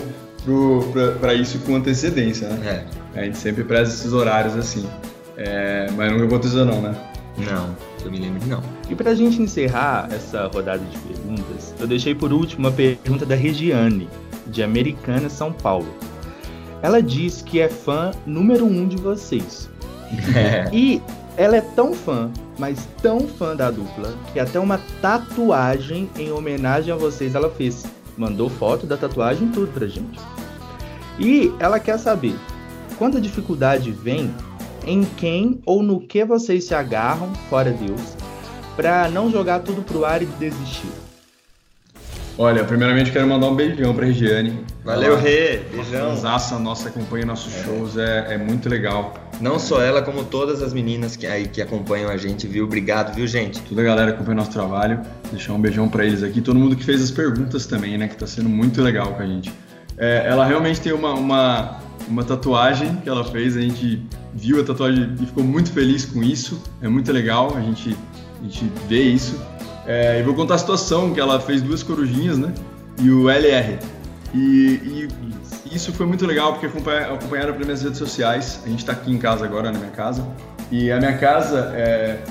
[1.20, 2.86] para isso com antecedência, né?
[3.14, 3.20] É.
[3.20, 4.88] A gente sempre preza esses horários assim.
[5.38, 6.96] É, mas nunca aconteceu não, né?
[7.38, 8.64] Não, eu me lembro de não.
[8.90, 13.36] E pra gente encerrar essa rodada de perguntas, eu deixei por último uma pergunta da
[13.36, 14.10] Regiane,
[14.48, 15.94] de Americana, São Paulo.
[16.82, 19.70] Ela diz que é fã número um de vocês.
[20.34, 20.70] É.
[20.72, 21.02] E
[21.36, 26.94] ela é tão fã, mas tão fã da dupla, que até uma tatuagem em homenagem
[26.94, 27.86] a vocês ela fez.
[28.18, 30.18] Mandou foto da tatuagem tudo pra gente.
[31.20, 32.36] E ela quer saber,
[32.98, 34.34] quando a dificuldade vem,
[34.86, 38.16] em quem ou no que vocês se agarram, fora Deus,
[38.76, 40.92] para não jogar tudo pro ar e desistir?
[42.40, 44.64] Olha, primeiramente quero mandar um beijão pra Regiane.
[44.86, 45.58] Valeu, ela, Rê!
[45.72, 46.22] Beijão!
[46.22, 47.64] Nossa, nossa, acompanha nossos é.
[47.64, 49.16] shows, é, é muito legal.
[49.42, 52.66] Não só ela, como todas as meninas que aí que acompanham a gente, viu?
[52.66, 53.60] Obrigado, viu, gente?
[53.62, 55.02] Toda a galera que acompanha nosso trabalho.
[55.32, 56.40] Deixar um beijão para eles aqui.
[56.40, 58.08] Todo mundo que fez as perguntas também, né?
[58.08, 59.52] Que tá sendo muito legal com a gente.
[59.98, 64.06] É, ela realmente tem uma, uma, uma tatuagem que ela fez, a gente
[64.38, 67.98] viu a tatuagem e ficou muito feliz com isso, é muito legal, a gente,
[68.40, 69.40] a gente vê isso.
[69.86, 72.54] É, e vou contar a situação, que ela fez duas corujinhas, né,
[73.00, 73.80] e o LR.
[74.34, 75.08] E, e
[75.72, 79.18] isso foi muito legal, porque acompanharam pelas minhas redes sociais, a gente está aqui em
[79.18, 80.26] casa agora, na minha casa,
[80.72, 82.22] e a minha casa, é,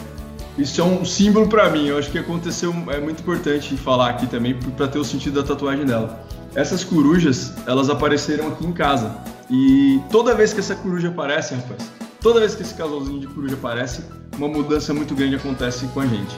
[0.58, 4.26] isso é um símbolo para mim, eu acho que aconteceu, é muito importante falar aqui
[4.26, 6.24] também, para ter o sentido da tatuagem dela.
[6.54, 9.14] Essas corujas, elas apareceram aqui em casa.
[9.50, 11.90] E toda vez que essa coruja aparece, rapaz,
[12.26, 14.02] toda vez que esse casalzinho de coruja aparece,
[14.36, 16.36] uma mudança muito grande acontece com a gente.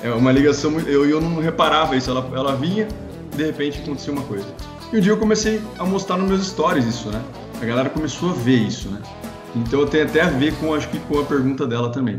[0.00, 0.78] É, é uma ligação.
[0.78, 2.86] Eu, eu não reparava isso, ela, ela vinha,
[3.34, 4.46] de repente acontecia uma coisa.
[4.92, 7.20] E um dia eu comecei a mostrar nos meus stories isso, né?
[7.60, 9.02] A galera começou a ver isso, né?
[9.56, 12.16] Então tem até a ver com, acho que com a pergunta dela também.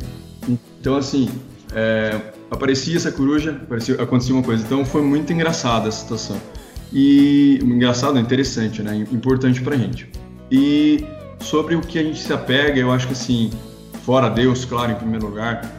[0.82, 1.30] Então, assim,
[1.74, 2.20] é,
[2.52, 4.62] aparecia essa coruja, aparecia, acontecia uma coisa.
[4.62, 6.36] Então foi muito engraçada essa situação.
[6.92, 9.08] E engraçado, interessante, né?
[9.10, 10.12] Importante pra gente.
[10.52, 11.06] E
[11.46, 13.52] sobre o que a gente se apega, eu acho que assim,
[14.04, 15.72] fora Deus, claro, em primeiro lugar,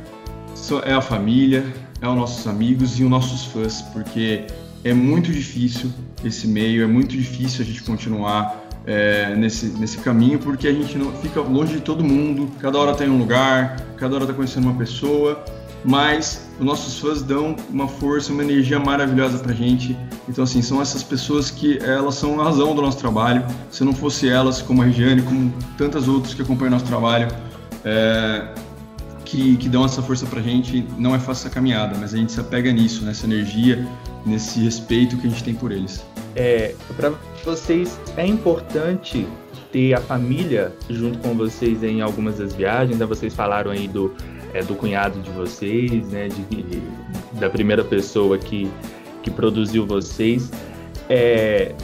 [0.85, 1.65] é a família,
[2.01, 4.45] é os nossos amigos e os nossos fãs, porque
[4.85, 5.91] é muito difícil
[6.25, 10.97] esse meio, é muito difícil a gente continuar é, nesse, nesse caminho, porque a gente
[10.97, 14.69] não fica longe de todo mundo, cada hora tem um lugar, cada hora está conhecendo
[14.69, 15.45] uma pessoa,
[15.85, 19.97] mas os nossos fãs dão uma força, uma energia maravilhosa pra gente.
[20.29, 23.45] Então, assim, são essas pessoas que elas são a razão do nosso trabalho.
[23.71, 27.29] Se não fosse elas, como a Regiane, como tantas outras que acompanham nosso trabalho,
[27.85, 28.49] é,
[29.25, 32.33] que, que dão essa força pra gente, não é fácil essa caminhada, mas a gente
[32.33, 33.87] se apega nisso, nessa energia,
[34.25, 36.05] nesse respeito que a gente tem por eles.
[36.35, 37.13] É, para
[37.45, 39.27] vocês é importante
[39.73, 44.13] ter a família junto com vocês em algumas das viagens, ainda vocês falaram aí do
[44.57, 46.83] é, do cunhado de vocês, né, de,
[47.39, 48.71] da primeira pessoa que,
[49.27, 50.53] que produziu vocês,
[51.09, 51.75] é,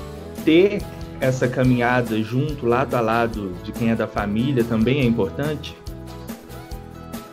[0.45, 0.81] ter
[1.21, 5.77] essa caminhada junto, lado a lado de quem é da família também é importante?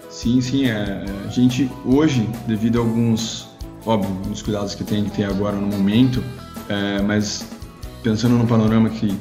[0.10, 0.65] Sim, sim.
[0.65, 3.50] É, a gente hoje, devido a alguns,
[3.86, 6.24] óbvio, os cuidados que tem que ter agora no momento,
[6.67, 7.45] é, mas
[8.02, 9.15] pensando no panorama que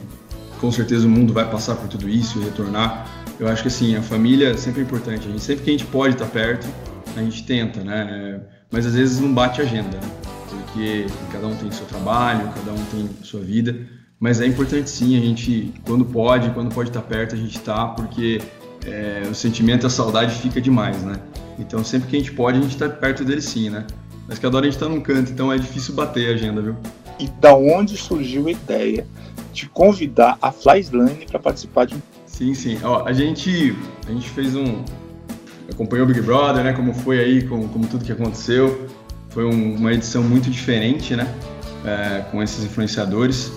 [0.58, 3.06] com certeza o mundo vai passar por tudo isso e retornar,
[3.38, 5.28] eu acho que assim, a família sempre é importante.
[5.28, 6.66] A gente, sempre que a gente pode estar perto,
[7.14, 8.40] a gente tenta, né?
[8.70, 10.28] Mas às vezes não bate a agenda, né?
[10.64, 13.86] Porque cada um tem seu trabalho, cada um tem sua vida.
[14.20, 17.86] Mas é importante sim, a gente, quando pode, quando pode estar perto, a gente está,
[17.88, 18.40] porque
[18.84, 21.20] é, o sentimento, a saudade fica demais, né?
[21.58, 23.86] Então sempre que a gente pode, a gente está perto dele sim, né?
[24.26, 26.76] Mas cada hora a gente está num canto, então é difícil bater a agenda, viu?
[27.18, 29.06] E da onde surgiu a ideia
[29.52, 32.78] de convidar a Flyslane para participar de um Sim, sim.
[32.84, 33.74] Ó, a gente
[34.06, 34.84] a gente fez um
[35.70, 36.72] acompanhou o Big Brother, né?
[36.72, 38.86] Como foi aí, como, como tudo que aconteceu.
[39.38, 41.32] Foi um, uma edição muito diferente, né?
[41.86, 43.52] É, com esses influenciadores.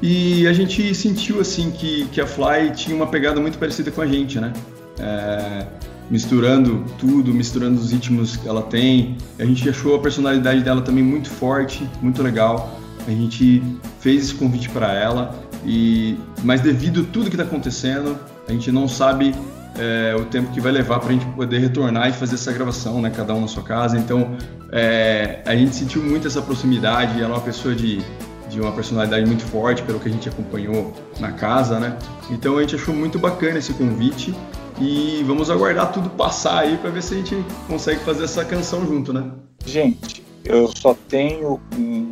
[0.00, 4.00] E a gente sentiu assim que, que a Fly tinha uma pegada muito parecida com
[4.00, 4.54] a gente, né?
[4.98, 5.66] É,
[6.08, 9.18] misturando tudo, misturando os ritmos que ela tem.
[9.38, 12.80] A gente achou a personalidade dela também muito forte, muito legal.
[13.06, 13.62] A gente
[14.00, 18.72] fez esse convite para ela e, mas devido a tudo que está acontecendo, a gente
[18.72, 19.34] não sabe
[19.78, 23.00] é, o tempo que vai levar para a gente poder retornar e fazer essa gravação,
[23.00, 23.10] né?
[23.10, 23.98] Cada um na sua casa.
[23.98, 24.36] Então,
[24.70, 27.20] é, a gente sentiu muito essa proximidade.
[27.20, 28.00] Ela é uma pessoa de,
[28.48, 31.96] de uma personalidade muito forte, pelo que a gente acompanhou na casa, né?
[32.30, 34.34] Então, a gente achou muito bacana esse convite
[34.80, 38.86] e vamos aguardar tudo passar aí para ver se a gente consegue fazer essa canção
[38.86, 39.30] junto, né?
[39.64, 41.60] Gente, eu só tenho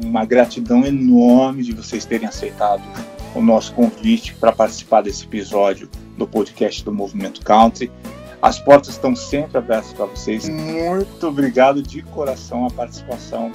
[0.04, 2.82] uma gratidão enorme de vocês terem aceitado
[3.34, 7.90] o nosso convite para participar desse episódio do podcast do Movimento Country.
[8.42, 10.48] As portas estão sempre abertas para vocês.
[10.48, 13.52] Muito obrigado de coração a participação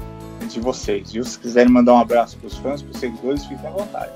[0.47, 1.11] de vocês.
[1.11, 1.23] Viu?
[1.23, 4.11] Se quiserem mandar um abraço para os fãs, para os seguidores, fiquem à vontade.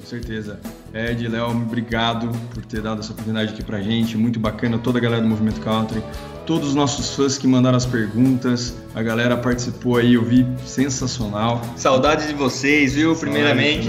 [0.00, 0.60] Com certeza.
[0.92, 4.16] Ed, Léo, obrigado por ter dado essa oportunidade aqui para gente.
[4.16, 6.02] Muito bacana, toda a galera do Movimento Country
[6.46, 11.62] todos os nossos fãs que mandaram as perguntas, a galera participou aí, eu vi sensacional.
[11.76, 13.14] Saudade de vocês, viu?
[13.16, 13.88] Primeiramente.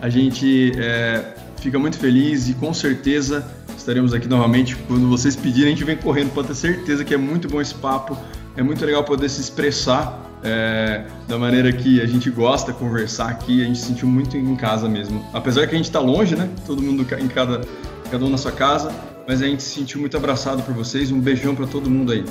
[0.00, 4.76] A gente é, fica muito feliz e com certeza estaremos aqui novamente.
[4.88, 7.74] Quando vocês pedirem, a gente vem correndo, pode ter certeza que é muito bom esse
[7.74, 8.16] papo.
[8.56, 13.62] É muito legal poder se expressar é, da maneira que a gente gosta, conversar aqui.
[13.62, 15.24] A gente se sentiu muito em casa mesmo.
[15.32, 16.50] Apesar que a gente está longe, né?
[16.66, 17.62] Todo mundo em cada,
[18.10, 18.92] cada um na sua casa
[19.26, 21.10] mas a gente se sentiu muito abraçado por vocês.
[21.10, 22.24] Um beijão para todo mundo aí.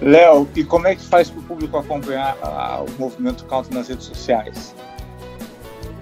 [0.00, 3.88] Léo, e como é que faz para o público acompanhar a, o movimento Count nas
[3.88, 4.74] redes sociais?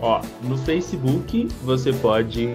[0.00, 2.54] Ó, no Facebook você pode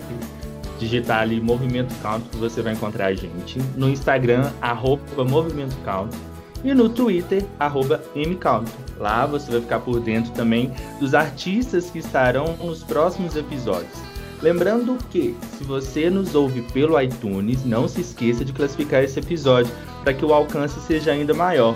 [0.80, 3.60] digitar ali Movimento Count que você vai encontrar a gente.
[3.76, 6.16] No Instagram, arroba Movimento Count.
[6.64, 8.70] E no Twitter, arroba MCount.
[8.98, 14.17] Lá você vai ficar por dentro também dos artistas que estarão nos próximos episódios.
[14.42, 19.74] Lembrando que, se você nos ouve pelo iTunes, não se esqueça de classificar esse episódio
[20.04, 21.76] para que o alcance seja ainda maior.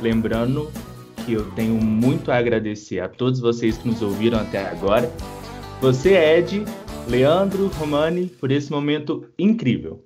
[0.00, 0.70] Lembrando
[1.24, 5.10] que eu tenho muito a agradecer a todos vocês que nos ouviram até agora.
[5.80, 6.64] Você, Ed,
[7.08, 10.04] Leandro, Romani, por esse momento incrível.